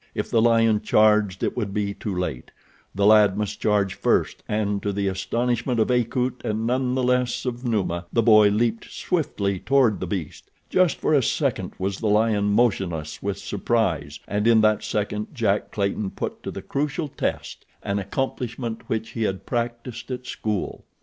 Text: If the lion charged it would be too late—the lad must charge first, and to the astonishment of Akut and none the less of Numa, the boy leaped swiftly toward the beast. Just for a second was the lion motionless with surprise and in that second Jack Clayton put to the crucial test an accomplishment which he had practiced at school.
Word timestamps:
If 0.15 0.31
the 0.31 0.41
lion 0.41 0.81
charged 0.81 1.43
it 1.43 1.55
would 1.55 1.75
be 1.75 1.93
too 1.93 2.17
late—the 2.17 3.05
lad 3.05 3.37
must 3.37 3.59
charge 3.61 3.93
first, 3.93 4.41
and 4.47 4.81
to 4.81 4.91
the 4.91 5.07
astonishment 5.07 5.79
of 5.79 5.91
Akut 5.91 6.43
and 6.43 6.65
none 6.65 6.95
the 6.95 7.03
less 7.03 7.45
of 7.45 7.63
Numa, 7.65 8.07
the 8.11 8.23
boy 8.23 8.49
leaped 8.49 8.89
swiftly 8.91 9.59
toward 9.59 9.99
the 9.99 10.07
beast. 10.07 10.49
Just 10.71 10.97
for 10.97 11.13
a 11.13 11.21
second 11.21 11.73
was 11.77 11.99
the 11.99 12.07
lion 12.09 12.45
motionless 12.45 13.21
with 13.21 13.37
surprise 13.37 14.19
and 14.27 14.47
in 14.47 14.61
that 14.61 14.81
second 14.83 15.35
Jack 15.35 15.69
Clayton 15.69 16.09
put 16.09 16.41
to 16.41 16.49
the 16.49 16.63
crucial 16.63 17.07
test 17.07 17.67
an 17.83 17.99
accomplishment 17.99 18.89
which 18.89 19.09
he 19.11 19.21
had 19.21 19.45
practiced 19.45 20.09
at 20.09 20.25
school. 20.25 20.83